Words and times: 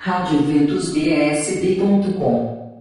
radioventusbsb.com 0.00 2.78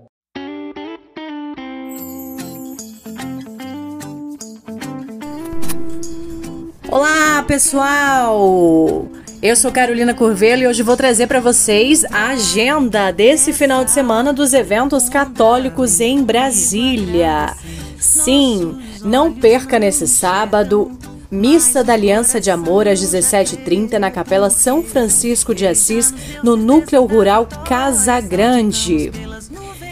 Olá, 6.91 7.43
pessoal! 7.47 9.07
Eu 9.41 9.55
sou 9.55 9.71
Carolina 9.71 10.13
Curvelo 10.13 10.61
e 10.61 10.67
hoje 10.67 10.83
vou 10.83 10.95
trazer 10.95 11.25
para 11.25 11.39
vocês 11.39 12.05
a 12.05 12.27
agenda 12.29 13.09
desse 13.09 13.51
final 13.51 13.83
de 13.83 13.89
semana 13.89 14.31
dos 14.31 14.53
eventos 14.53 15.09
católicos 15.09 15.99
em 15.99 16.23
Brasília. 16.23 17.55
Sim, 17.99 18.77
não 19.03 19.33
perca 19.33 19.79
nesse 19.79 20.07
sábado 20.07 20.96
Missa 21.29 21.83
da 21.83 21.93
Aliança 21.93 22.39
de 22.39 22.49
Amor 22.49 22.87
às 22.87 23.01
17h30 23.01 23.97
na 23.97 24.09
Capela 24.09 24.49
São 24.49 24.81
Francisco 24.81 25.53
de 25.53 25.67
Assis, 25.67 26.13
no 26.41 26.55
Núcleo 26.55 27.05
Rural 27.05 27.47
Casa 27.65 28.21
Grande. 28.21 29.11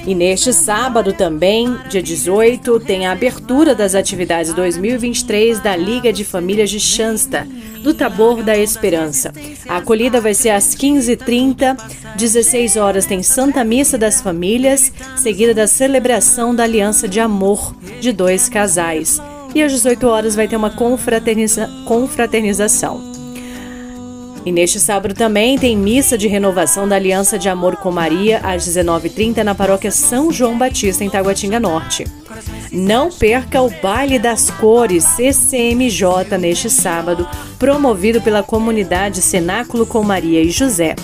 E 0.08 0.14
neste 0.14 0.54
sábado 0.54 1.12
também, 1.14 1.76
dia 1.90 2.02
18, 2.02 2.80
tem 2.80 3.06
a 3.06 3.12
abertura 3.12 3.76
das 3.76 3.96
atividades 3.96 4.54
2023 4.54 5.60
da 5.60 5.76
Liga 5.76 6.14
de 6.14 6.24
Famílias 6.24 6.70
de 6.70 6.80
Xansta, 6.80 7.48
do 7.82 7.94
Tabor 7.94 8.42
da 8.42 8.56
Esperança. 8.56 9.34
A 9.68 9.78
acolhida 9.78 10.22
vai 10.22 10.34
ser 10.34 10.52
às 10.52 10.76
15h30, 10.76 11.76
16 12.16 12.78
horas 12.78 13.06
tem 13.06 13.24
Santa 13.24 13.64
Missa 13.64 13.98
das 13.98 14.22
Famílias, 14.22 14.92
seguida 15.18 15.54
da 15.54 15.68
celebração 15.68 16.56
da 16.56 16.64
Aliança 16.64 17.10
de 17.10 17.20
Amor 17.20 17.76
de 18.00 18.14
dois 18.14 18.48
casais. 18.48 19.20
E 19.56 19.64
às 19.64 19.72
18 19.72 20.06
horas 20.06 20.36
vai 20.36 20.50
ter 20.50 20.58
uma 20.58 20.70
confraterniza 20.70 21.70
confraternização. 21.86 23.16
E 24.46 24.52
neste 24.52 24.80
sábado 24.80 25.16
também 25.16 25.58
tem 25.58 25.76
missa 25.76 26.16
de 26.18 26.28
renovação 26.28 26.88
da 26.88 26.98
Aliança 26.98 27.40
de 27.40 27.50
Amor 27.50 27.78
com 27.78 27.90
Maria 27.90 28.40
às 28.44 28.68
19h30 28.68 29.38
na 29.44 29.56
paróquia 29.56 29.90
São 29.90 30.32
João 30.32 30.56
Batista, 30.56 31.04
em 31.04 31.10
Taguatinga 31.10 31.60
Norte. 31.60 32.06
Não 32.72 33.10
perca 33.10 33.62
o 33.62 33.72
Baile 33.82 34.20
das 34.20 34.52
Cores 34.52 35.04
CCMJ 35.04 36.38
neste 36.38 36.70
sábado, 36.70 37.28
promovido 37.58 38.22
pela 38.22 38.44
comunidade 38.44 39.22
Cenáculo 39.22 39.86
com 39.86 40.04
Maria 40.04 40.44
e 40.44 40.52
José. 40.52 40.96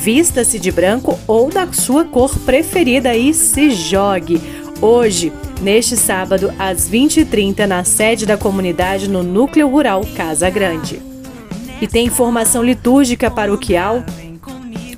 Vista-se 0.00 0.58
de 0.58 0.70
branco 0.70 1.18
ou 1.26 1.50
da 1.50 1.70
sua 1.72 2.04
cor 2.04 2.34
preferida 2.46 3.14
e 3.14 3.34
se 3.34 3.72
jogue. 3.72 4.40
Hoje, 4.80 5.32
neste 5.60 5.96
sábado, 5.96 6.52
às 6.58 6.88
20h30, 6.90 7.66
na 7.66 7.84
sede 7.84 8.26
da 8.26 8.36
comunidade 8.36 9.08
no 9.08 9.22
Núcleo 9.22 9.68
Rural 9.68 10.02
Casa 10.16 10.48
Grande 10.50 11.00
e 11.80 11.86
tem 11.86 12.08
formação 12.08 12.62
litúrgica 12.62 13.30
paroquial 13.30 14.04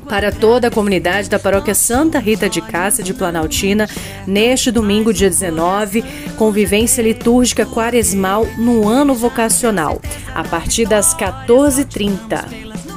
para 0.09 0.33
toda 0.33 0.69
a 0.69 0.70
comunidade 0.70 1.29
da 1.29 1.39
paróquia 1.39 1.75
Santa 1.75 2.19
Rita 2.19 2.48
de 2.48 2.62
Cássia 2.62 3.05
de 3.05 3.12
Planaltina, 3.12 3.86
neste 4.27 4.70
domingo, 4.70 5.12
dia 5.12 5.29
19, 5.29 6.03
convivência 6.39 7.03
litúrgica 7.03 7.67
quaresmal 7.67 8.47
no 8.56 8.89
ano 8.89 9.14
vocacional, 9.14 10.01
a 10.34 10.42
partir 10.42 10.86
das 10.86 11.14
14h30. 11.14 12.88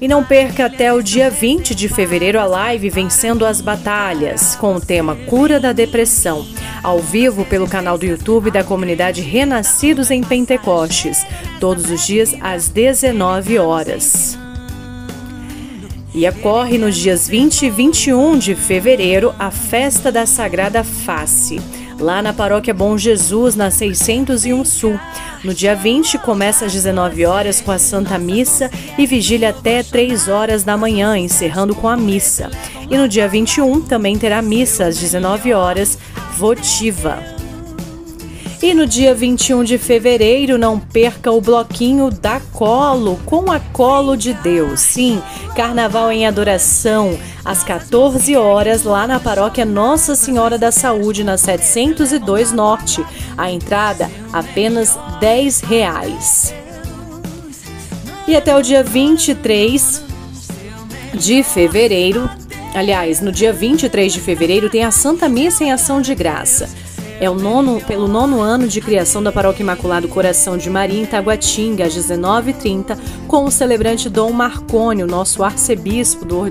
E 0.00 0.06
não 0.06 0.22
perca 0.22 0.66
até 0.66 0.92
o 0.92 1.02
dia 1.02 1.30
20 1.30 1.74
de 1.74 1.88
fevereiro 1.88 2.38
a 2.38 2.44
live 2.44 2.90
Vencendo 2.90 3.46
as 3.46 3.62
Batalhas, 3.62 4.54
com 4.54 4.74
o 4.74 4.80
tema 4.80 5.16
Cura 5.26 5.58
da 5.58 5.72
Depressão, 5.72 6.46
ao 6.82 7.00
vivo 7.00 7.46
pelo 7.46 7.66
canal 7.66 7.96
do 7.96 8.04
YouTube 8.04 8.50
da 8.50 8.62
comunidade 8.62 9.22
Renascidos 9.22 10.10
em 10.10 10.22
Pentecostes, 10.22 11.26
todos 11.58 11.90
os 11.90 12.06
dias 12.06 12.36
às 12.42 12.68
19 12.68 13.58
horas. 13.58 14.38
E 16.14 16.28
ocorre 16.28 16.76
nos 16.76 16.96
dias 16.96 17.26
20 17.26 17.62
e 17.66 17.70
21 17.70 18.38
de 18.38 18.54
fevereiro 18.54 19.34
a 19.38 19.50
Festa 19.50 20.12
da 20.12 20.26
Sagrada 20.26 20.84
Face 20.84 21.58
lá 21.98 22.22
na 22.22 22.32
Paróquia 22.32 22.74
Bom 22.74 22.96
Jesus, 22.96 23.54
na 23.54 23.70
601 23.70 24.64
Sul. 24.64 24.98
No 25.42 25.54
dia 25.54 25.74
20, 25.74 26.18
começa 26.18 26.66
às 26.66 26.72
19 26.72 27.24
horas 27.24 27.60
com 27.60 27.70
a 27.70 27.78
Santa 27.78 28.18
Missa 28.18 28.70
e 28.98 29.06
vigília 29.06 29.50
até 29.50 29.82
3 29.82 30.28
horas 30.28 30.64
da 30.64 30.76
manhã, 30.76 31.16
encerrando 31.16 31.74
com 31.74 31.88
a 31.88 31.96
missa. 31.96 32.50
E 32.90 32.96
no 32.96 33.08
dia 33.08 33.28
21 33.28 33.80
também 33.82 34.18
terá 34.18 34.42
missa 34.42 34.86
às 34.86 34.98
19 34.98 35.52
horas, 35.52 35.98
votiva. 36.36 37.35
E 38.66 38.74
no 38.74 38.84
dia 38.84 39.14
21 39.14 39.62
de 39.62 39.78
fevereiro, 39.78 40.58
não 40.58 40.76
perca 40.76 41.30
o 41.30 41.40
bloquinho 41.40 42.10
da 42.10 42.40
Colo, 42.52 43.16
com 43.24 43.48
a 43.52 43.60
Colo 43.60 44.16
de 44.16 44.34
Deus. 44.34 44.80
Sim, 44.80 45.22
Carnaval 45.54 46.10
em 46.10 46.26
Adoração, 46.26 47.16
às 47.44 47.62
14 47.62 48.34
horas, 48.34 48.82
lá 48.82 49.06
na 49.06 49.20
paróquia 49.20 49.64
Nossa 49.64 50.16
Senhora 50.16 50.58
da 50.58 50.72
Saúde, 50.72 51.22
na 51.22 51.36
702 51.36 52.50
Norte. 52.50 53.06
A 53.38 53.52
entrada, 53.52 54.10
apenas 54.32 54.98
10 55.20 55.60
reais. 55.60 56.52
E 58.26 58.34
até 58.34 58.56
o 58.56 58.62
dia 58.62 58.82
23 58.82 60.02
de 61.14 61.44
fevereiro, 61.44 62.28
aliás, 62.74 63.20
no 63.20 63.30
dia 63.30 63.52
23 63.52 64.12
de 64.12 64.20
fevereiro, 64.20 64.68
tem 64.68 64.82
a 64.82 64.90
Santa 64.90 65.28
Missa 65.28 65.62
em 65.62 65.70
Ação 65.70 66.00
de 66.00 66.16
Graça. 66.16 66.68
É 67.18 67.30
o 67.30 67.34
nono, 67.34 67.80
pelo 67.80 68.06
nono 68.06 68.40
ano 68.40 68.68
de 68.68 68.78
criação 68.78 69.22
da 69.22 69.32
Paróquia 69.32 69.62
Imaculado 69.62 70.06
Coração 70.06 70.58
de 70.58 70.68
Maria 70.68 71.00
em 71.00 71.06
Taguatinga, 71.06 71.86
às 71.86 71.96
19h30, 71.96 72.98
com 73.26 73.44
o 73.44 73.50
celebrante 73.50 74.10
Dom 74.10 74.32
Marconi, 74.32 75.02
o 75.02 75.06
nosso 75.06 75.42
arcebispo 75.42 76.26
do, 76.26 76.50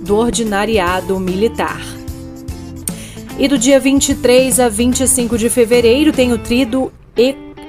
do 0.00 0.16
Ordinariado 0.16 1.18
Militar. 1.20 1.80
E 3.38 3.46
do 3.46 3.56
dia 3.56 3.78
23 3.78 4.58
a 4.58 4.68
25 4.68 5.38
de 5.38 5.48
fevereiro 5.48 6.12
tem 6.12 6.32
o 6.32 6.38
Trido 6.38 6.92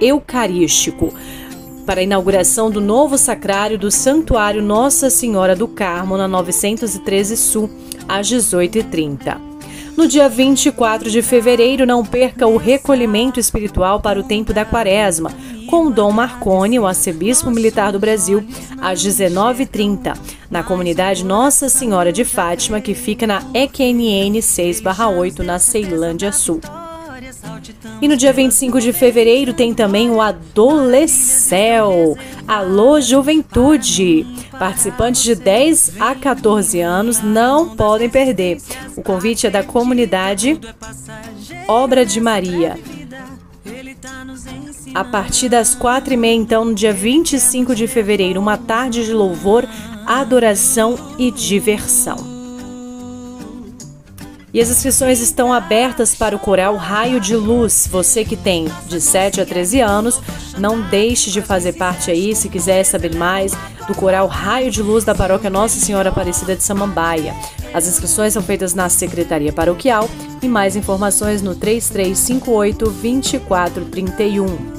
Eucarístico 0.02 1.13
para 1.85 2.00
a 2.00 2.03
inauguração 2.03 2.72
do 2.72 2.81
novo 2.81 3.18
sacrário 3.19 3.78
do 3.78 3.91
Santuário 3.91 4.63
Nossa 4.63 5.12
Senhora 5.12 5.56
do 5.56 5.68
Carmo, 5.68 6.18
na 6.18 6.28
913 6.28 7.38
Sul, 7.38 7.69
às 8.08 8.28
18h30. 8.28 9.50
No 9.97 10.07
dia 10.07 10.28
24 10.29 11.09
de 11.09 11.22
fevereiro, 11.22 11.85
não 11.85 12.06
perca 12.06 12.47
o 12.47 12.57
recolhimento 12.57 13.40
espiritual 13.40 14.00
para 14.00 14.19
o 14.19 14.24
tempo 14.24 14.53
da 14.53 14.66
quaresma, 14.66 15.31
com 15.69 15.91
Dom 15.91 16.12
Marconi, 16.12 16.79
o 16.79 16.88
arcebispo 16.88 17.52
militar 17.52 17.91
do 17.91 18.00
Brasil, 18.00 18.44
às 18.81 19.03
19h30, 19.03 20.18
na 20.50 20.63
comunidade 20.63 21.24
Nossa 21.24 21.69
Senhora 21.69 22.12
de 22.12 22.25
Fátima, 22.25 22.81
que 22.81 22.94
fica 22.94 23.28
na 23.28 23.44
EQNN 23.53 24.40
6-8, 24.40 25.40
na 25.40 25.59
Ceilândia 25.59 26.31
Sul. 26.31 26.59
E 28.02 28.07
no 28.07 28.18
dia 28.18 28.34
25 28.34 28.81
de 28.81 28.91
fevereiro 28.91 29.53
tem 29.53 29.74
também 29.74 30.09
o 30.09 30.19
Adolescel. 30.19 32.18
Alô 32.47 33.00
Juventude! 33.00 34.25
Participantes 34.57 35.24
de 35.24 35.35
10 35.35 36.00
a 36.00 36.16
14 36.16 36.79
anos 36.79 37.22
não 37.22 37.75
podem 37.75 38.09
perder. 38.09 38.57
O 38.96 39.02
convite 39.02 39.47
é 39.47 39.50
da 39.50 39.63
comunidade 39.63 40.59
Obra 41.68 42.06
de 42.06 42.19
Maria. 42.19 42.78
A 44.94 45.03
partir 45.03 45.47
das 45.47 45.73
quatro 45.73 46.13
e 46.13 46.18
meia, 46.18 46.35
então, 46.35 46.66
no 46.66 46.73
dia 46.73 46.91
25 46.91 47.73
de 47.73 47.88
fevereiro, 47.88 48.40
uma 48.40 48.58
tarde 48.58 49.06
de 49.06 49.13
louvor, 49.13 49.68
adoração 50.06 50.97
e 51.18 51.31
diversão. 51.31 52.30
E 54.53 54.59
as 54.59 54.69
inscrições 54.69 55.22
estão 55.22 55.53
abertas 55.53 56.13
para 56.13 56.35
o 56.35 56.39
coral 56.39 56.75
Raio 56.75 57.22
de 57.22 57.35
Luz. 57.35 57.88
Você 57.89 58.25
que 58.25 58.35
tem 58.35 58.67
de 58.88 59.00
7 59.00 59.39
a 59.39 59.45
13 59.45 59.79
anos, 59.79 60.19
não 60.57 60.81
deixe 60.81 61.31
de 61.31 61.41
fazer 61.41 61.73
parte 61.73 62.12
aí, 62.12 62.35
se 62.35 62.50
quiser 62.50 62.84
saber 62.84 63.16
mais, 63.16 63.53
do 63.88 63.95
coral 63.95 64.28
Raio 64.28 64.69
de 64.69 64.81
Luz 64.81 65.06
da 65.06 65.16
Paróquia 65.16 65.50
Nossa 65.50 65.79
Senhora 65.79 66.09
Aparecida 66.09 66.56
de 66.56 66.63
Samambaia. 66.63 67.34
As 67.73 67.87
inscrições 67.87 68.34
são 68.34 68.43
feitas 68.43 68.73
na 68.73 68.90
Secretaria 68.90 69.53
Paroquial 69.53 70.09
e 70.41 70.47
mais 70.49 70.75
informações 70.75 71.41
no 71.41 71.55
3358 71.55 72.90
2431. 72.90 74.71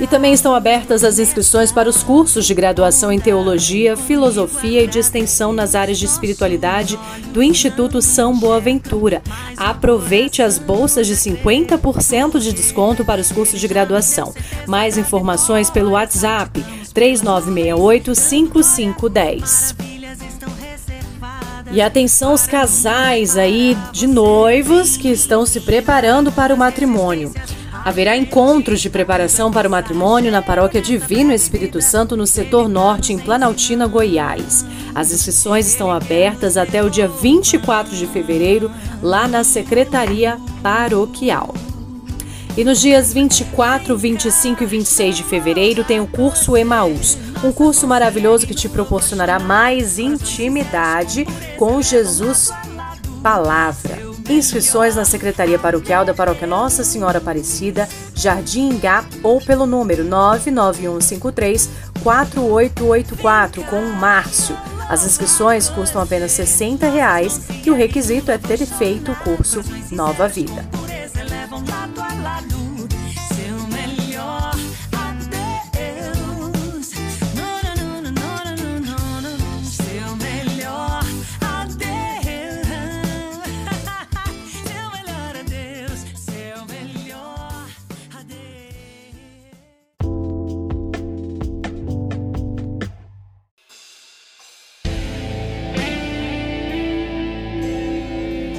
E 0.00 0.06
também 0.06 0.32
estão 0.32 0.54
abertas 0.54 1.02
as 1.02 1.18
inscrições 1.18 1.72
para 1.72 1.88
os 1.88 2.04
cursos 2.04 2.46
de 2.46 2.54
graduação 2.54 3.10
em 3.10 3.18
Teologia, 3.18 3.96
Filosofia 3.96 4.84
e 4.84 4.86
de 4.86 5.00
Extensão 5.00 5.52
nas 5.52 5.74
áreas 5.74 5.98
de 5.98 6.06
espiritualidade 6.06 6.98
do 7.32 7.42
Instituto 7.42 8.00
São 8.00 8.38
Boaventura. 8.38 9.22
Aproveite 9.56 10.40
as 10.40 10.56
bolsas 10.56 11.06
de 11.06 11.16
50% 11.16 12.38
de 12.38 12.52
desconto 12.52 13.04
para 13.04 13.20
os 13.20 13.32
cursos 13.32 13.60
de 13.60 13.66
graduação. 13.66 14.32
Mais 14.68 14.96
informações 14.96 15.68
pelo 15.68 15.90
WhatsApp 15.90 16.64
3968 16.94 18.14
5510. 18.14 19.74
E 21.70 21.82
atenção 21.82 22.32
os 22.32 22.46
casais 22.46 23.36
aí 23.36 23.76
de 23.92 24.06
noivos 24.06 24.96
que 24.96 25.08
estão 25.08 25.44
se 25.44 25.60
preparando 25.60 26.32
para 26.32 26.54
o 26.54 26.56
matrimônio. 26.56 27.32
Haverá 27.88 28.14
encontros 28.14 28.82
de 28.82 28.90
preparação 28.90 29.50
para 29.50 29.66
o 29.66 29.70
matrimônio 29.70 30.30
na 30.30 30.42
Paróquia 30.42 30.78
Divino 30.78 31.32
Espírito 31.32 31.80
Santo 31.80 32.18
no 32.18 32.26
setor 32.26 32.68
norte, 32.68 33.14
em 33.14 33.18
Planaltina, 33.18 33.86
Goiás. 33.86 34.62
As 34.94 35.10
inscrições 35.10 35.66
estão 35.66 35.90
abertas 35.90 36.58
até 36.58 36.84
o 36.84 36.90
dia 36.90 37.08
24 37.08 37.96
de 37.96 38.06
fevereiro, 38.06 38.70
lá 39.02 39.26
na 39.26 39.42
Secretaria 39.42 40.36
Paroquial. 40.62 41.54
E 42.58 42.62
nos 42.62 42.78
dias 42.78 43.10
24, 43.14 43.96
25 43.96 44.64
e 44.64 44.66
26 44.66 45.16
de 45.16 45.24
fevereiro 45.24 45.82
tem 45.82 45.98
o 45.98 46.06
curso 46.06 46.58
Emaús, 46.58 47.16
um 47.42 47.50
curso 47.50 47.86
maravilhoso 47.86 48.46
que 48.46 48.54
te 48.54 48.68
proporcionará 48.68 49.38
mais 49.38 49.98
intimidade 49.98 51.26
com 51.56 51.80
Jesus 51.80 52.52
Palavra. 53.22 53.97
Inscrições 54.28 54.94
na 54.94 55.06
Secretaria 55.06 55.58
Paroquial 55.58 56.04
da 56.04 56.12
Paróquia 56.12 56.46
Nossa 56.46 56.84
Senhora 56.84 57.16
Aparecida, 57.16 57.88
Jardim 58.14 58.68
Ingá 58.68 59.04
ou 59.22 59.40
pelo 59.40 59.64
número 59.64 60.04
99153 60.04 61.70
4884 62.02 63.64
com 63.64 63.80
o 63.80 63.94
Márcio. 63.94 64.54
As 64.88 65.04
inscrições 65.04 65.70
custam 65.70 66.02
apenas 66.02 66.32
60 66.32 66.88
reais 66.90 67.40
e 67.64 67.70
o 67.70 67.74
requisito 67.74 68.30
é 68.30 68.36
ter 68.36 68.58
feito 68.66 69.12
o 69.12 69.16
curso 69.16 69.62
Nova 69.90 70.28
Vida. 70.28 70.77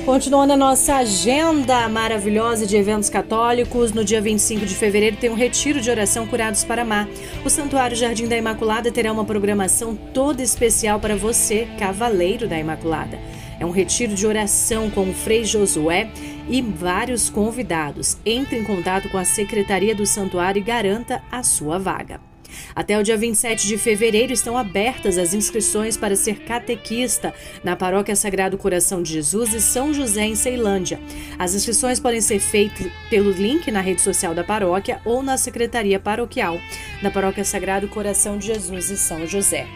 Continuando 0.09 0.53
a 0.53 0.57
nossa 0.57 0.95
agenda 0.95 1.87
maravilhosa 1.87 2.65
de 2.65 2.75
eventos 2.75 3.11
católicos, 3.11 3.93
no 3.93 4.03
dia 4.03 4.19
25 4.19 4.65
de 4.65 4.73
fevereiro 4.73 5.17
tem 5.17 5.29
um 5.29 5.35
retiro 5.35 5.79
de 5.79 5.87
oração 5.87 6.25
Curados 6.25 6.63
para 6.63 6.81
Amar. 6.81 7.07
O 7.45 7.49
Santuário 7.49 7.95
Jardim 7.95 8.27
da 8.27 8.35
Imaculada 8.35 8.91
terá 8.91 9.11
uma 9.13 9.23
programação 9.23 9.95
toda 9.95 10.41
especial 10.41 10.99
para 10.99 11.15
você, 11.15 11.67
cavaleiro 11.77 12.47
da 12.47 12.57
Imaculada. 12.57 13.19
É 13.59 13.65
um 13.67 13.69
retiro 13.69 14.15
de 14.15 14.25
oração 14.25 14.89
com 14.89 15.07
o 15.07 15.13
Frei 15.13 15.45
Josué 15.45 16.09
e 16.49 16.59
vários 16.59 17.29
convidados. 17.29 18.17
Entre 18.25 18.57
em 18.57 18.63
contato 18.63 19.09
com 19.09 19.17
a 19.19 19.23
Secretaria 19.23 19.93
do 19.93 20.07
Santuário 20.07 20.59
e 20.59 20.63
garanta 20.63 21.21
a 21.31 21.43
sua 21.43 21.77
vaga. 21.77 22.28
Até 22.75 22.97
o 22.99 23.03
dia 23.03 23.17
27 23.17 23.67
de 23.67 23.77
fevereiro 23.77 24.33
estão 24.33 24.57
abertas 24.57 25.17
as 25.17 25.33
inscrições 25.33 25.97
para 25.97 26.15
ser 26.15 26.39
catequista 26.39 27.33
na 27.63 27.75
Paróquia 27.75 28.15
Sagrado 28.15 28.57
Coração 28.57 29.01
de 29.01 29.13
Jesus 29.13 29.53
e 29.53 29.61
São 29.61 29.93
José, 29.93 30.25
em 30.25 30.35
Ceilândia. 30.35 30.99
As 31.37 31.53
inscrições 31.53 31.99
podem 31.99 32.21
ser 32.21 32.39
feitas 32.39 32.91
pelo 33.09 33.31
link 33.31 33.71
na 33.71 33.81
rede 33.81 34.01
social 34.01 34.33
da 34.33 34.43
paróquia 34.43 34.99
ou 35.05 35.21
na 35.21 35.37
Secretaria 35.37 35.99
Paroquial 35.99 36.59
da 37.01 37.11
Paróquia 37.11 37.43
Sagrado 37.43 37.87
Coração 37.87 38.37
de 38.37 38.47
Jesus 38.47 38.89
e 38.89 38.97
São 38.97 39.25
José. 39.25 39.67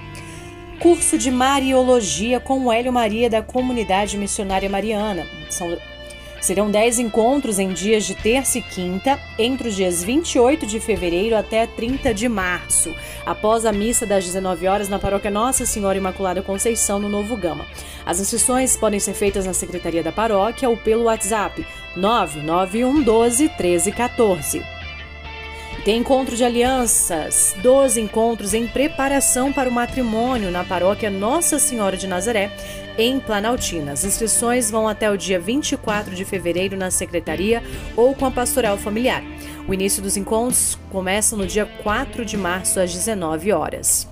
Curso 0.80 1.18
de 1.18 1.32
Mariologia 1.32 2.40
com 2.40 2.72
Hélio 2.72 2.92
Maria 2.92 3.30
da 3.30 3.42
Comunidade 3.42 4.18
Missionária 4.18 4.70
Mariana. 4.70 5.26
São 5.50 5.78
Serão 6.44 6.70
10 6.70 7.00
encontros 7.00 7.58
em 7.58 7.70
dias 7.70 8.04
de 8.04 8.14
terça 8.14 8.58
e 8.60 8.62
quinta, 8.62 9.18
entre 9.40 9.70
os 9.70 9.76
dias 9.78 10.04
28 10.04 10.66
de 10.66 10.78
fevereiro 10.78 11.38
até 11.38 11.66
30 11.66 12.14
de 12.14 12.28
março, 12.28 12.94
após 13.26 13.66
a 13.66 13.72
missa 13.72 14.06
das 14.06 14.26
19 14.26 14.68
horas 14.68 14.90
na 14.90 15.00
paróquia 15.00 15.32
Nossa 15.32 15.66
Senhora 15.66 15.98
Imaculada 15.98 16.42
Conceição, 16.42 17.00
no 17.00 17.08
Novo 17.08 17.38
Gama. 17.38 17.66
As 18.06 18.20
inscrições 18.20 18.76
podem 18.76 19.00
ser 19.00 19.14
feitas 19.14 19.46
na 19.46 19.54
secretaria 19.54 20.04
da 20.04 20.12
paróquia 20.12 20.70
ou 20.70 20.76
pelo 20.76 21.04
WhatsApp 21.04 21.66
991 21.96 23.02
12 23.02 23.48
13 23.48 23.92
14. 23.94 24.83
Tem 25.84 25.98
encontro 25.98 26.38
de 26.38 26.46
alianças, 26.46 27.54
12 27.62 28.00
encontros 28.00 28.54
em 28.54 28.66
preparação 28.66 29.52
para 29.52 29.68
o 29.68 29.72
matrimônio 29.72 30.50
na 30.50 30.64
paróquia 30.64 31.10
Nossa 31.10 31.60
Senhora 31.60 31.98
de 31.98 32.08
Nazaré, 32.08 32.50
em 32.98 33.20
Planaltina. 33.20 33.92
As 33.92 34.06
inscrições 34.06 34.72
vão 34.72 34.88
até 34.88 35.12
o 35.12 35.18
dia 35.18 35.42
24 35.42 36.16
de 36.16 36.24
fevereiro 36.24 36.78
na 36.78 36.90
secretaria 36.90 37.62
ou 37.98 38.16
com 38.16 38.26
a 38.26 38.32
pastoral 38.32 38.78
familiar. 38.78 39.22
O 39.68 39.74
início 39.74 40.02
dos 40.02 40.16
encontros 40.16 40.80
começa 40.90 41.36
no 41.36 41.46
dia 41.46 41.66
4 41.66 42.24
de 42.24 42.38
março 42.38 42.80
às 42.80 42.94
19 42.94 43.52
horas. 43.52 44.08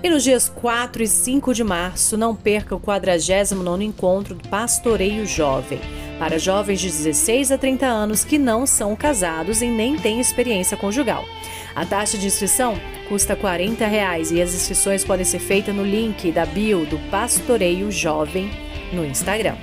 E 0.00 0.08
nos 0.08 0.22
dias 0.22 0.48
4 0.48 1.02
e 1.02 1.08
5 1.08 1.52
de 1.52 1.64
março, 1.64 2.16
não 2.16 2.36
perca 2.36 2.76
o 2.76 2.80
49 2.80 3.82
encontro 3.82 4.36
do 4.36 4.48
Pastoreio 4.48 5.26
Jovem, 5.26 5.80
para 6.20 6.38
jovens 6.38 6.80
de 6.80 6.86
16 6.86 7.50
a 7.50 7.58
30 7.58 7.84
anos 7.86 8.22
que 8.22 8.38
não 8.38 8.64
são 8.64 8.94
casados 8.94 9.60
e 9.60 9.66
nem 9.66 9.96
têm 9.96 10.20
experiência 10.20 10.76
conjugal. 10.76 11.24
A 11.74 11.84
taxa 11.84 12.16
de 12.16 12.28
inscrição 12.28 12.78
custa 13.08 13.34
40 13.34 13.86
reais 13.86 14.30
e 14.30 14.40
as 14.40 14.54
inscrições 14.54 15.04
podem 15.04 15.24
ser 15.24 15.38
feitas 15.38 15.74
no 15.74 15.82
link 15.82 16.30
da 16.30 16.44
bio 16.44 16.84
do 16.84 16.98
Pastoreio 17.10 17.90
Jovem 17.90 18.50
no 18.92 19.04
Instagram. 19.04 19.56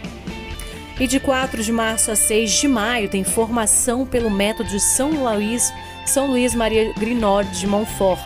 E 1.00 1.08
de 1.08 1.20
4 1.20 1.62
de 1.62 1.72
março 1.72 2.10
a 2.10 2.16
6 2.16 2.52
de 2.52 2.68
maio 2.68 3.10
tem 3.10 3.24
formação 3.24 4.06
pelo 4.06 4.30
método 4.30 4.80
São 4.80 5.12
Luís, 5.12 5.72
São 6.06 6.28
Luís 6.28 6.56
Maria 6.56 6.94
Grinod 6.94 7.48
de 7.52 7.68
Montfort 7.68 8.22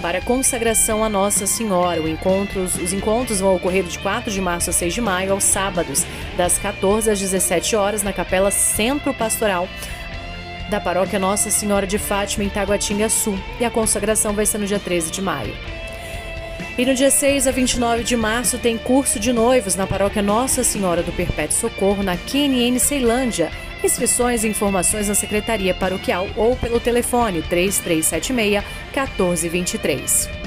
para 0.00 0.20
consagração 0.20 1.04
a 1.04 1.08
Nossa 1.08 1.46
Senhora. 1.46 2.08
Encontros, 2.08 2.76
os 2.76 2.92
encontros 2.92 3.40
vão 3.40 3.54
ocorrer 3.56 3.84
de 3.84 3.98
4 3.98 4.30
de 4.30 4.40
março 4.40 4.70
a 4.70 4.72
6 4.72 4.94
de 4.94 5.00
maio, 5.00 5.32
aos 5.32 5.44
sábados, 5.44 6.04
das 6.36 6.58
14 6.58 7.10
às 7.10 7.20
17 7.20 7.76
horas, 7.76 8.02
na 8.02 8.12
Capela 8.12 8.50
Centro 8.50 9.12
Pastoral 9.14 9.68
da 10.72 10.80
paróquia 10.80 11.18
Nossa 11.18 11.50
Senhora 11.50 11.86
de 11.86 11.98
Fátima, 11.98 12.44
em 12.44 12.48
Taguatinga 12.48 13.06
Sul, 13.10 13.38
e 13.60 13.64
a 13.64 13.70
consagração 13.70 14.32
vai 14.32 14.46
ser 14.46 14.56
no 14.56 14.64
dia 14.64 14.80
13 14.80 15.10
de 15.10 15.20
maio. 15.20 15.54
E 16.78 16.86
no 16.86 16.94
dia 16.94 17.10
6 17.10 17.46
a 17.46 17.50
29 17.50 18.02
de 18.02 18.16
março 18.16 18.56
tem 18.56 18.78
curso 18.78 19.20
de 19.20 19.34
noivos 19.34 19.76
na 19.76 19.86
paróquia 19.86 20.22
Nossa 20.22 20.64
Senhora 20.64 21.02
do 21.02 21.12
Perpétuo 21.12 21.54
Socorro, 21.54 22.02
na 22.02 22.16
QNN 22.16 22.78
Ceilândia. 22.78 23.50
Inscrições 23.84 24.44
e 24.44 24.48
informações 24.48 25.08
na 25.08 25.14
Secretaria 25.14 25.74
Paroquial 25.74 26.26
ou 26.36 26.56
pelo 26.56 26.80
telefone 26.80 27.42
3376 27.42 28.64
1423. 28.94 30.41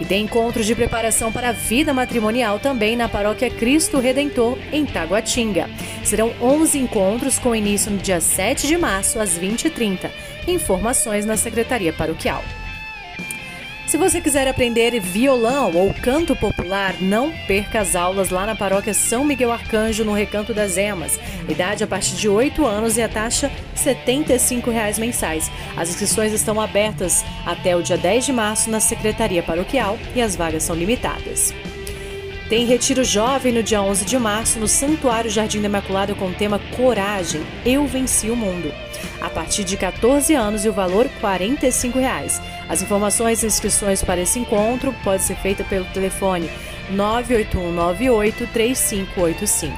E 0.00 0.04
tem 0.04 0.24
encontros 0.24 0.66
de 0.66 0.74
preparação 0.74 1.30
para 1.30 1.50
a 1.50 1.52
vida 1.52 1.92
matrimonial 1.92 2.58
também 2.58 2.96
na 2.96 3.08
paróquia 3.08 3.50
Cristo 3.50 3.98
Redentor, 3.98 4.58
em 4.72 4.84
Taguatinga. 4.84 5.68
Serão 6.04 6.32
11 6.40 6.78
encontros 6.78 7.38
com 7.38 7.54
início 7.54 7.90
no 7.90 7.98
dia 7.98 8.20
7 8.20 8.66
de 8.66 8.76
março, 8.76 9.20
às 9.20 9.38
20h30. 9.38 10.10
Informações 10.46 11.24
na 11.24 11.36
Secretaria 11.36 11.92
Paroquial. 11.92 12.42
Se 13.92 13.98
você 13.98 14.22
quiser 14.22 14.48
aprender 14.48 14.98
violão 14.98 15.76
ou 15.76 15.92
canto 15.92 16.34
popular, 16.34 16.94
não 16.98 17.30
perca 17.46 17.80
as 17.80 17.94
aulas 17.94 18.30
lá 18.30 18.46
na 18.46 18.56
paróquia 18.56 18.94
São 18.94 19.22
Miguel 19.22 19.52
Arcanjo, 19.52 20.02
no 20.02 20.14
Recanto 20.14 20.54
das 20.54 20.78
Emas. 20.78 21.20
Idade 21.46 21.84
a 21.84 21.86
partir 21.86 22.16
de 22.16 22.26
8 22.26 22.64
anos 22.64 22.96
e 22.96 23.02
a 23.02 23.08
taxa 23.08 23.52
75 23.74 24.70
reais 24.70 24.98
mensais. 24.98 25.50
As 25.76 25.90
inscrições 25.90 26.32
estão 26.32 26.58
abertas 26.58 27.22
até 27.44 27.76
o 27.76 27.82
dia 27.82 27.98
10 27.98 28.24
de 28.24 28.32
março 28.32 28.70
na 28.70 28.80
Secretaria 28.80 29.42
Paroquial 29.42 29.98
e 30.16 30.22
as 30.22 30.34
vagas 30.34 30.62
são 30.62 30.74
limitadas. 30.74 31.52
Tem 32.52 32.66
retiro 32.66 33.02
jovem 33.02 33.50
no 33.50 33.62
dia 33.62 33.80
11 33.80 34.04
de 34.04 34.18
março 34.18 34.60
no 34.60 34.68
Santuário 34.68 35.30
Jardim 35.30 35.62
da 35.62 35.68
Imaculada 35.68 36.14
com 36.14 36.26
o 36.26 36.34
tema 36.34 36.60
Coragem, 36.76 37.40
Eu 37.64 37.86
Venci 37.86 38.28
o 38.28 38.36
Mundo. 38.36 38.70
A 39.22 39.30
partir 39.30 39.64
de 39.64 39.74
14 39.74 40.34
anos 40.34 40.62
e 40.62 40.68
o 40.68 40.72
valor 40.74 41.08
45 41.18 41.98
reais. 41.98 42.42
As 42.68 42.82
informações 42.82 43.42
e 43.42 43.46
inscrições 43.46 44.04
para 44.04 44.20
esse 44.20 44.38
encontro 44.38 44.94
podem 45.02 45.20
ser 45.20 45.36
feitas 45.36 45.66
pelo 45.66 45.86
telefone 45.94 46.50
98198 46.90 48.46
3585. 48.52 49.74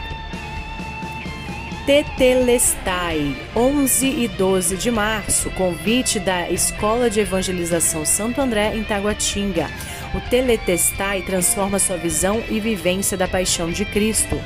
Tetelestai, 1.87 3.37
11 3.55 4.07
e 4.07 4.27
12 4.27 4.77
de 4.77 4.91
março, 4.91 5.49
convite 5.51 6.19
da 6.19 6.51
Escola 6.51 7.09
de 7.09 7.21
Evangelização 7.21 8.05
Santo 8.05 8.41
André 8.41 8.75
em 8.75 8.83
Taguatinga. 8.83 9.71
O 10.15 10.21
Teletestai 10.31 11.23
transforma 11.23 11.81
sua 11.81 11.97
visão 11.97 12.41
e 12.49 12.61
vivência 12.61 13.17
da 13.17 13.27
paixão 13.27 13.73
de 13.73 13.85
Cristo. 13.85 14.41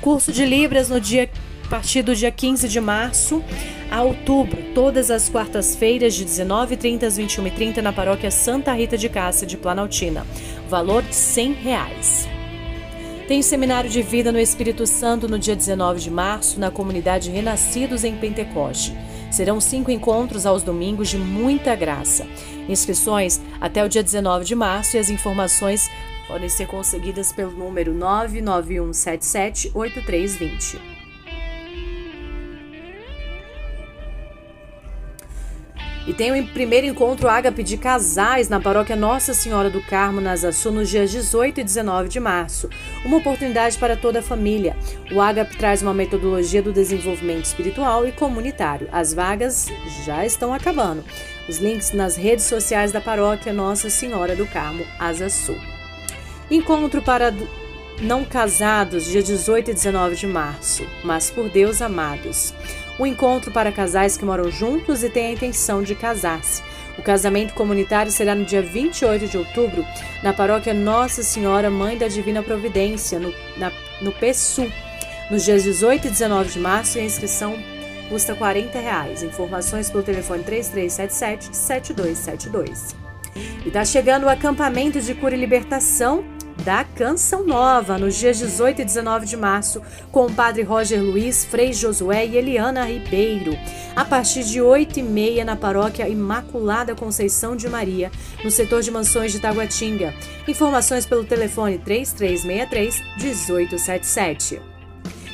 Curso 0.00 0.32
de 0.32 0.44
Libras 0.44 0.88
no 0.88 1.00
dia 1.00 1.30
a 1.64 1.68
partir 1.68 2.02
do 2.02 2.14
dia 2.14 2.30
15 2.30 2.68
de 2.68 2.80
março 2.80 3.42
a 3.90 4.02
outubro, 4.02 4.58
todas 4.74 5.10
as 5.10 5.28
quartas-feiras, 5.28 6.14
de 6.14 6.24
19h30 6.24 7.04
às 7.04 7.18
21h30, 7.18 7.78
na 7.78 7.92
paróquia 7.92 8.30
Santa 8.30 8.72
Rita 8.72 8.98
de 8.98 9.08
Cássia, 9.08 9.46
de 9.46 9.56
Planaltina. 9.56 10.26
Valor 10.68 11.04
100 11.10 11.52
reais. 11.52 12.33
Tem 13.26 13.40
seminário 13.40 13.88
de 13.88 14.02
vida 14.02 14.30
no 14.30 14.38
Espírito 14.38 14.86
Santo 14.86 15.26
no 15.26 15.38
dia 15.38 15.56
19 15.56 15.98
de 15.98 16.10
março, 16.10 16.60
na 16.60 16.70
comunidade 16.70 17.30
Renascidos 17.30 18.04
em 18.04 18.14
Pentecoste. 18.18 18.94
Serão 19.30 19.58
cinco 19.62 19.90
encontros 19.90 20.44
aos 20.44 20.62
domingos 20.62 21.08
de 21.08 21.16
muita 21.16 21.74
graça. 21.74 22.26
Inscrições 22.68 23.40
até 23.58 23.82
o 23.82 23.88
dia 23.88 24.02
19 24.02 24.44
de 24.44 24.54
março 24.54 24.96
e 24.96 24.98
as 24.98 25.08
informações 25.08 25.90
podem 26.28 26.50
ser 26.50 26.66
conseguidas 26.66 27.32
pelo 27.32 27.52
número 27.52 27.94
99177 27.94 29.72
E 36.06 36.12
tem 36.12 36.38
o 36.38 36.46
primeiro 36.48 36.86
encontro 36.86 37.28
ágape 37.28 37.62
de 37.62 37.78
casais 37.78 38.50
na 38.50 38.60
paróquia 38.60 38.94
Nossa 38.94 39.32
Senhora 39.32 39.70
do 39.70 39.80
Carmo, 39.80 40.20
na 40.20 40.36
Sul, 40.52 40.72
nos 40.72 40.90
dias 40.90 41.10
18 41.10 41.60
e 41.60 41.64
19 41.64 42.10
de 42.10 42.20
março. 42.20 42.68
Uma 43.04 43.16
oportunidade 43.16 43.78
para 43.78 43.96
toda 43.96 44.18
a 44.18 44.22
família. 44.22 44.76
O 45.10 45.20
ágape 45.20 45.56
traz 45.56 45.80
uma 45.80 45.94
metodologia 45.94 46.60
do 46.60 46.74
desenvolvimento 46.74 47.46
espiritual 47.46 48.06
e 48.06 48.12
comunitário. 48.12 48.86
As 48.92 49.14
vagas 49.14 49.68
já 50.04 50.26
estão 50.26 50.52
acabando. 50.52 51.02
Os 51.48 51.56
links 51.56 51.92
nas 51.92 52.16
redes 52.16 52.44
sociais 52.44 52.92
da 52.92 53.00
paróquia 53.00 53.52
Nossa 53.52 53.88
Senhora 53.88 54.36
do 54.36 54.46
Carmo, 54.46 54.84
Asa 54.98 55.30
Sul. 55.30 55.56
Encontro 56.50 57.00
para 57.00 57.32
não 58.02 58.24
casados, 58.26 59.06
dia 59.06 59.22
18 59.22 59.70
e 59.70 59.74
19 59.74 60.16
de 60.16 60.26
março, 60.26 60.84
mas 61.02 61.30
por 61.30 61.48
Deus 61.48 61.80
amados 61.80 62.52
um 62.98 63.06
encontro 63.06 63.50
para 63.50 63.72
casais 63.72 64.16
que 64.16 64.24
moram 64.24 64.50
juntos 64.50 65.02
e 65.02 65.10
têm 65.10 65.26
a 65.26 65.32
intenção 65.32 65.82
de 65.82 65.94
casar-se. 65.94 66.62
O 66.96 67.02
casamento 67.02 67.52
comunitário 67.54 68.12
será 68.12 68.34
no 68.34 68.44
dia 68.44 68.62
28 68.62 69.26
de 69.26 69.36
outubro, 69.36 69.84
na 70.22 70.32
paróquia 70.32 70.72
Nossa 70.72 71.22
Senhora 71.22 71.68
Mãe 71.70 71.98
da 71.98 72.08
Divina 72.08 72.42
Providência, 72.42 73.18
no, 73.18 73.34
na, 73.56 73.72
no 74.00 74.12
PSU. 74.12 74.70
Nos 75.30 75.44
dias 75.44 75.64
18 75.64 76.06
e 76.06 76.10
19 76.10 76.50
de 76.50 76.58
março, 76.58 76.98
a 76.98 77.02
inscrição 77.02 77.56
custa 78.08 78.34
40 78.34 78.78
reais. 78.78 79.22
Informações 79.22 79.90
pelo 79.90 80.02
telefone 80.02 80.44
3377-7272. 80.44 82.94
E 83.64 83.68
está 83.68 83.84
chegando 83.84 84.24
o 84.24 84.28
acampamento 84.28 85.00
de 85.00 85.14
cura 85.14 85.34
e 85.34 85.40
libertação 85.40 86.24
da 86.62 86.84
Canção 86.84 87.44
Nova, 87.44 87.98
nos 87.98 88.14
dias 88.14 88.38
18 88.38 88.82
e 88.82 88.84
19 88.84 89.26
de 89.26 89.36
março, 89.36 89.82
com 90.12 90.26
o 90.26 90.32
padre 90.32 90.62
Roger 90.62 91.02
Luiz, 91.02 91.44
Frei 91.44 91.72
Josué 91.72 92.26
e 92.26 92.36
Eliana 92.36 92.84
Ribeiro, 92.84 93.56
a 93.96 94.04
partir 94.04 94.44
de 94.44 94.60
8 94.60 95.00
e 95.00 95.02
meia 95.02 95.44
na 95.44 95.56
paróquia 95.56 96.08
Imaculada 96.08 96.94
Conceição 96.94 97.56
de 97.56 97.68
Maria, 97.68 98.10
no 98.42 98.50
setor 98.50 98.82
de 98.82 98.90
mansões 98.90 99.32
de 99.32 99.40
Taguatinga. 99.40 100.14
Informações 100.46 101.04
pelo 101.04 101.24
telefone 101.24 101.78
3363 101.78 103.02
1877. 103.20 104.60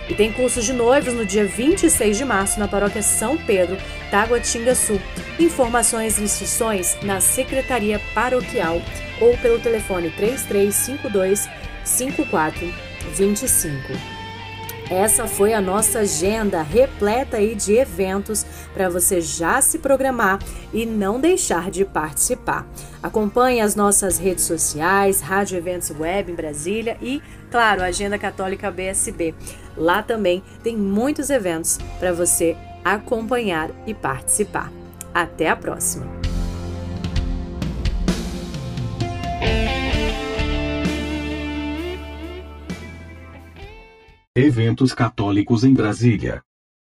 E 0.08 0.14
tem 0.14 0.32
cursos 0.32 0.64
de 0.64 0.72
noivos 0.72 1.14
no 1.14 1.26
dia 1.26 1.44
26 1.44 2.16
de 2.16 2.24
março 2.24 2.60
na 2.60 2.68
paróquia 2.68 3.02
São 3.02 3.36
Pedro, 3.36 3.76
Taguatinga 4.08 4.76
Sul. 4.76 5.00
Informações 5.36 6.16
e 6.16 6.22
inscrições 6.22 6.96
na 7.02 7.20
Secretaria 7.20 8.00
Paroquial 8.14 8.80
ou 9.20 9.36
pelo 9.38 9.58
telefone 9.58 10.10
3352 10.10 11.48
5425. 11.84 14.16
Essa 14.88 15.26
foi 15.26 15.52
a 15.52 15.60
nossa 15.60 15.98
agenda 16.00 16.62
repleta 16.62 17.38
aí 17.38 17.56
de 17.56 17.74
eventos 17.74 18.46
para 18.72 18.88
você 18.88 19.20
já 19.20 19.60
se 19.60 19.80
programar 19.80 20.38
e 20.72 20.86
não 20.86 21.20
deixar 21.20 21.72
de 21.72 21.84
participar. 21.84 22.64
Acompanhe 23.02 23.60
as 23.60 23.74
nossas 23.74 24.16
redes 24.16 24.44
sociais, 24.44 25.20
Rádio 25.20 25.58
Eventos 25.58 25.90
Web 25.90 26.30
em 26.30 26.36
Brasília 26.36 26.96
e, 27.02 27.20
claro, 27.50 27.82
a 27.82 27.86
Agenda 27.86 28.16
Católica 28.16 28.70
BSB. 28.70 29.34
Lá 29.76 30.04
também 30.04 30.40
tem 30.62 30.76
muitos 30.76 31.30
eventos 31.30 31.78
para 31.98 32.12
você 32.12 32.56
acompanhar 32.84 33.70
e 33.88 33.92
participar. 33.92 34.70
Até 35.12 35.48
a 35.48 35.56
próxima! 35.56 36.35
Eventos 44.38 44.92
católicos 44.92 45.64
em 45.64 45.72
Brasília. 45.72 46.42